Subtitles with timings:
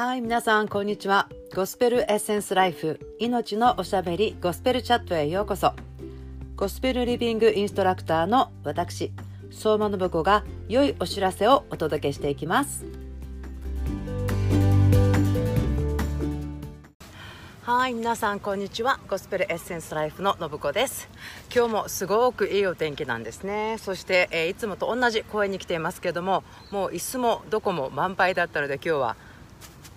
[0.00, 1.28] はい、皆さん、こんにちは。
[1.54, 5.74] ゴスペルエッセンスライフ、命のおしゃべり、ゴスペルチャットへようこそ。
[6.56, 9.12] ゴスペルリビングインストラクターの私、
[9.50, 12.86] 相馬信子が良いお知らせをお届けしていきます。
[17.60, 21.08] はい皆さんこんにちはゴスペルエッセンスライフの信子です
[21.54, 29.16] 今日もすごくいいお天気なんですねそして、えー、いつもと同じ公園に来ていますけれどももう椅子もどこも満杯だったので今日は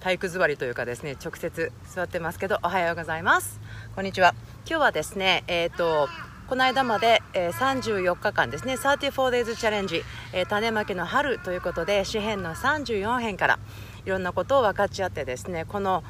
[0.04, 3.62] 体育座りというかですね直接座ってますけどおはようございます。
[3.96, 4.36] こんにちは。
[4.68, 6.10] 今日はですねえっ、ー、と
[6.50, 10.04] この間まで、えー、34日間ですね 34days チャレンジ、
[10.34, 13.60] えー、種まきの春ということで詩編の34編から
[14.06, 16.04] いろんなことを分かち合ってですねこの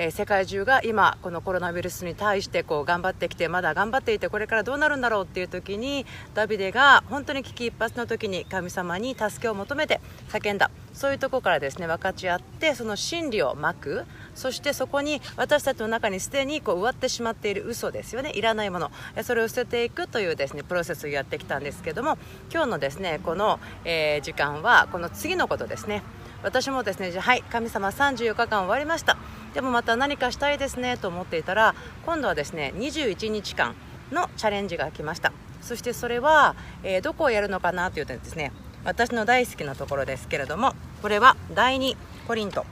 [0.00, 10.70] えー、世界中が今このコロナウイルスに対してこう頑張ってきてまだ頑張っていてこれからどうなるんだろうっていう時にダビデが本当に危機一髪の時に神様に助けを求めて叫んだ。
[10.98, 14.04] そういうとこからですね分かち合ってその真理をまく。
[14.34, 18.32] そしてそこに私たちの中にすでにこう植わってしまっている嘘ですよね。
[18.34, 18.90] いらないもの。
[19.22, 22.18] それを捨てていくというですねプロセスをやってきたんですけども
[22.52, 26.02] 今日のですねこの、えー、時間はこの次のことですね。
[26.42, 29.16] 私もですねじゃはい神様34日間終わりました。
[29.54, 31.76] でもまた何かしたいですねと思っていたら
[32.06, 33.76] 今度はですね21日間
[34.10, 35.32] のチャレンジが来ました。
[35.62, 38.50] そしてそれは、えー、どこをやるのかなというとですね
[38.84, 42.64] 私の大好きなところですけれどもこれは第2コリント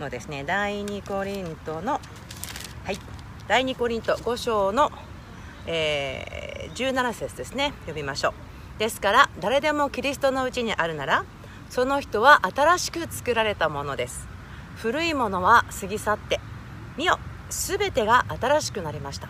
[0.00, 2.00] のですね第2コリントの
[2.84, 2.98] はい
[3.48, 4.90] 第2コリント5章の、
[5.66, 8.32] えー、17節ですね読みましょう。
[8.78, 11.24] ですから誰でもキリストのうちにあるなら
[11.70, 14.26] その人は新しく作られたものです。
[14.76, 16.40] 古いものは過ぎ去って
[16.96, 17.18] 見よ
[17.50, 19.28] 全てが新しくなりました。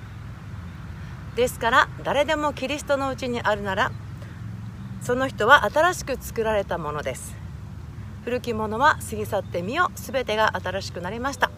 [1.34, 3.92] ですから誰でもキリストのうちにあるなら
[5.02, 7.34] その人は新しく作られたものです。
[8.24, 11.50] 古きものは過ぎ去ってみよ全てが新しくなりました。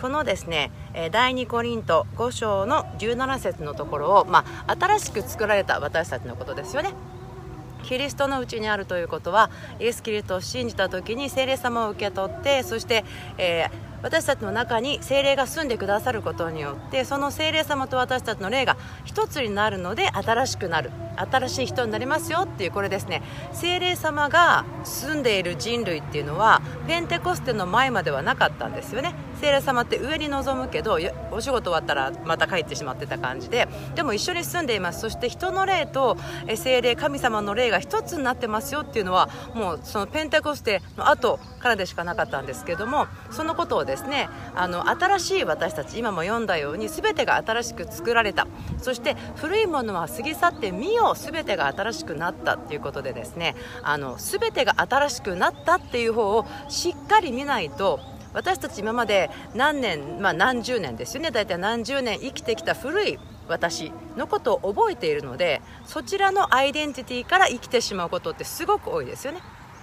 [0.00, 0.70] このですね
[1.12, 6.94] 第2コリント5章の17節のところを、まあ、新しく作られた私たちのことですよね。
[7.82, 13.04] キリストのうちにあるということはイエス・キリストを信じた時に聖霊様を受け取ってそして、
[13.36, 13.70] えー、
[14.02, 20.90] 私たちの中に精霊が住んでくださることによってその精霊様と私たちの霊が一つになるので新しくなる。
[21.18, 23.22] 新しい人になりますよっていうこれですね。
[23.52, 29.14] 精霊様が住んでいる人類っていうのはペンテコステの前まではなかったんですよね。
[29.40, 30.98] 精霊様って上に望むけど
[31.30, 33.68] お仕事終わったらまた帰ってしまってた感じで。
[33.94, 35.00] でも一緒に住んでいます。
[35.00, 36.16] そして人の霊と
[36.56, 48.46] 精霊神様の霊が一つになってますよっていうのはもうそのペンテコステの後からでしかなかったんですけどもそのことをですねあの新しい私たち今も読んだように全てが新しく作られた。
[48.78, 58.00] そして古いものは過ぎ去って見よ全てが新しくなったっていうことでですねあの全てが新しくなったっていう方をしっかり見ないと
[58.32, 61.30] 私たち今まで何年、まあ、何十年ですよね。
[61.30, 69.40] 大体何十年生きてきた古い私のことを覚えているのでそちらのアイデンティティから生きてしまうことってすごく多いですよね。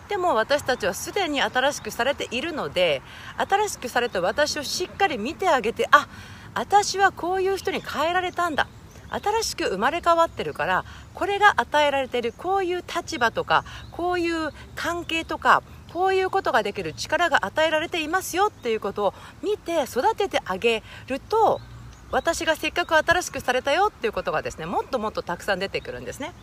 [0.07, 3.01] でも私たちはすでに新しくされているので
[3.37, 6.07] 新しくされた私をしっかり見てあげてあ
[6.53, 8.67] 私はこういう人に変えられたんだ。
[9.09, 21.61] 新しく生まれ変わってるからこれが与えられてるこういう立場とかこういう関係とかこういうことができる力が与えられていますよっていうことを見て育ててあげると
[22.11, 26.33] 私がせっかく新しくされたよっていうことがですねもっともっとたくさん出てくるんですね。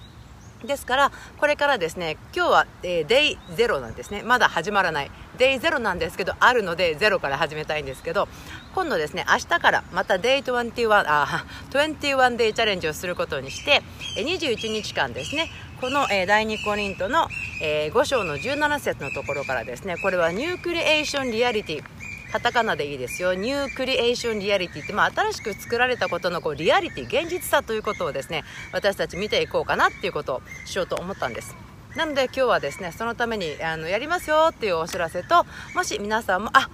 [0.67, 4.23] ですからこれからですね今日は、えー、 Day Zero なんですね。
[4.23, 5.11] まだ始まらない。
[5.39, 8.29] Day Zero なんですけどあるのでゼロから始めたいんですけど
[8.75, 13.83] 今度ですね明日からまた Day 21あ21 Day Challenge をすることにして
[14.19, 15.49] 21日間ですね
[15.81, 17.27] この、えー、第2コリントの、
[17.61, 22.02] えー、5章の17節のところからですねこれは New Creation Reality。
[22.33, 23.35] カタカナでいいですよ。
[23.35, 31.55] ニュークリエーションリアリティって、まあ、新しく作られたことのこうリアリティ現実さということをですね私たち見ていこうかなっていうことをしようと思ったんです。
[31.95, 35.45] なので今日はですねそのためにあのやりますよっていうお知らせと
[35.75, 36.71] もし皆さんもあ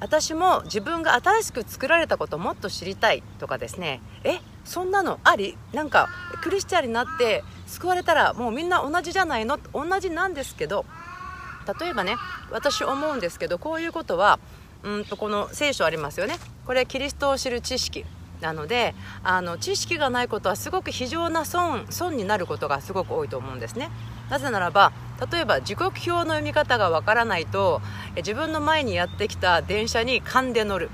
[0.00, 5.58] 私も自分が新しく作られたことをもっと知りたいとかですねえそんなのあり？
[5.74, 6.08] なんか
[6.42, 9.58] クリスチャンになって救われたらもうみんな同じじゃないの？
[9.74, 10.86] 同じなんですけど
[11.80, 12.16] 例えばね
[12.50, 14.40] 私思うんですけどこういうことは
[14.82, 16.36] うんとこの聖書ありますよね。
[16.66, 18.04] これキリストを知る知識。
[18.40, 23.88] なのであの知識がないことはすごく非常な損損になることがすごく多いと思うんですね。
[24.30, 24.92] なぜならば
[25.30, 27.80] 例えば時刻表の読み方がわからないと
[28.16, 30.90] 自分の前にやってきた電車に勘で乗る、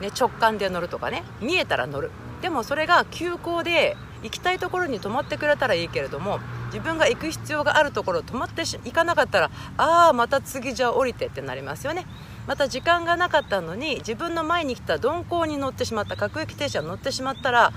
[0.00, 1.24] ね、直感で乗るとかね。
[1.42, 2.10] 見えたら乗る。
[2.40, 6.40] でもそれが急行で行きたいところに泊まってくれたらいいけれども
[6.72, 12.06] 自分が行く必要があるところ止まって行かなかったらああまた次じゃあ降りてってなりますよね。
[12.46, 17.72] また時間がなかったのに自分の前に来た鈍行に乗ってしまった各駅停車に乗ってしまったら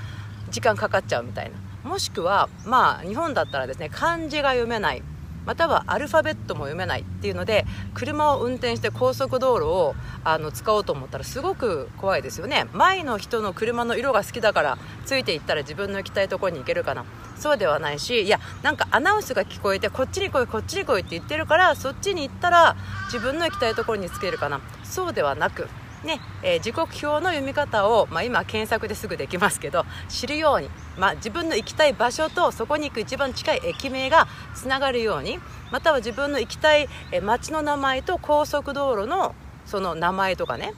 [0.49, 1.89] 時間かかっちゃうみたいな。
[1.89, 5.03] もしくはまあ日本だったらですね漢字が読めない。
[5.45, 12.67] またはアルファベットも読めないっていうので車を運転して高速道路をあの使おうと思ったらすごく怖いですよね。
[12.73, 17.05] 前の人の車の色が好きだからついていったら自分の行きたいところに行けるかな。
[17.35, 22.75] そうではないしいやなんかアナウンスが聞こえてこっちに来いこっちに来いって言ってるからそっちに行ったら
[23.05, 24.61] 自分の行きたいところに着けるかな。
[24.83, 25.67] そうではなく
[26.03, 35.39] ねえー、時刻表の読み方を、まあ、今検索ですぐできますけど知るように、まあ、自分の行きたい場所とそこに行く一番近い駅名がつながるように
[35.71, 39.33] または自分の行きたい、えー、町の名前と高速道路の
[39.65, 40.73] その名前とかね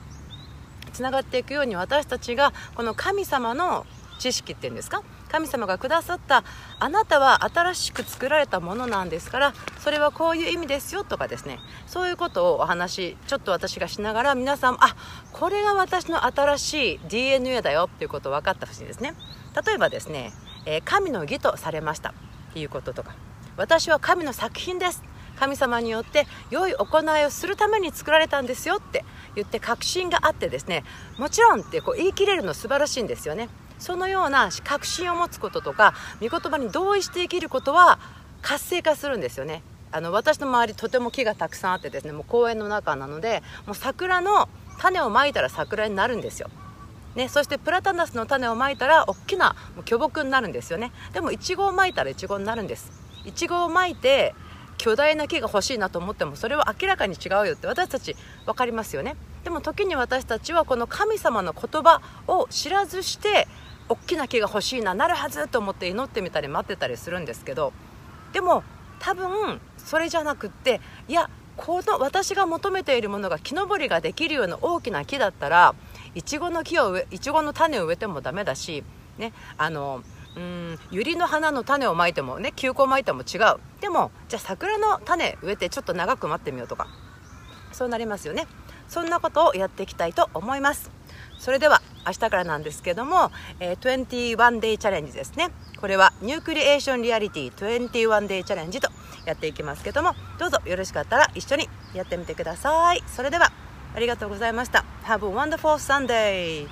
[0.92, 3.84] つながっていくように私たちがこの神様の
[4.18, 6.44] 知識っていうんですか神様がくださった
[6.78, 11.58] あなたは新しく作られたものなんですからそれはこういう意味ですよとかですね。
[11.86, 14.96] そういうことをお話ちょっと私がしながら皆さんあ
[15.32, 19.14] これが私の新しい DNA だよっていうことを分かってほしいですね。
[19.66, 20.32] 例えばですね、
[20.66, 22.12] え、神の義とされましたっ
[22.52, 23.14] ていうこととか
[23.56, 25.02] 私は神の作品です。
[25.36, 30.82] 神様によって良い行いをするために作られたんですよって言って確信があってですね
[31.18, 33.48] もちろんってこう言い切れるの素晴らしいんですよね。
[33.78, 37.98] そのような確信を持つこととか御言葉に同意して生きることは
[38.42, 39.62] 活性化するんですよね。
[39.92, 46.50] あの私の周りとても木がたくさんあってですねもう公園の中なのでもう桜の種をまいたら桜になるんですよ。
[47.14, 49.56] ね、そしてプラタナスの種をまいたら大きな
[49.86, 50.92] 巨木になるんですよね。
[51.14, 52.92] でもイチゴをまいたらイチゴになるんです。
[53.24, 54.34] イチゴをまいて
[54.76, 58.14] 巨大な木が欲しいなと思ってもそれは明らかに違うよって私たち
[58.44, 59.16] 分かりますよね。
[59.46, 63.46] でも時に私たちはこの神様の言葉を知らずして
[63.88, 67.72] 大きな木が欲しいななるはずと思って祈ってみたり待ってたりするんですけど
[68.32, 68.64] でも
[68.98, 75.76] 多分それじゃなくっていやこの私が求めているものが木登りができるような大きな木だったら
[76.16, 78.82] いちごの木を植えいちごの種を植えてもダメだし
[79.16, 80.02] ねあの
[80.34, 83.60] うん百合の花の種をまいてもね球根まいても違う。
[83.80, 86.88] でもじゃあ桜の種植えてちょっと長く待ってみようとか
[87.70, 88.48] そうなりますよね。
[88.88, 90.90] そんなことをやっていきたいと思います。
[91.38, 93.30] それでは明日からなんですけども、
[93.60, 95.50] えー、21 day チャレンジですね。
[95.80, 98.88] これはニュークリエーションリアリティ21 day チャレンジと
[99.26, 103.02] やっていきますけどもどうぞよろしかったら一緒にやってみてください。
[103.06, 103.52] それでは
[103.94, 104.84] ありがとうございました。
[105.04, 106.68] Have a wonderful Sunday.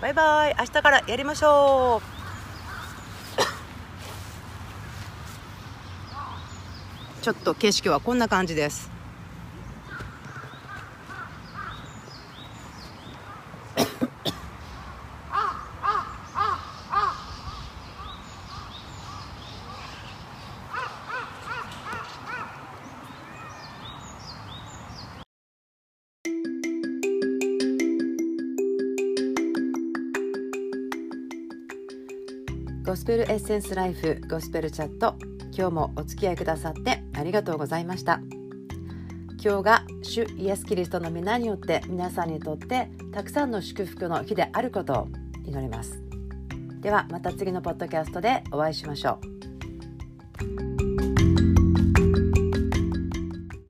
[0.00, 2.20] バイバイ明日からやりましょう。
[7.22, 8.99] ちょっと景色はこんな感じです。
[32.90, 35.14] ゴスペルエッセンスライフゴスペルチャット。
[35.56, 38.20] 今日もお付き合いくださってありがとうございました。
[39.40, 45.08] 今日が主イエス・キリストの皆によって皆さんにとってたくさんの祝福の日であることを
[45.44, 46.02] 祈ります。
[46.80, 49.20] ではまた次のポッドキャストでお会いしましょ
[50.56, 50.69] う。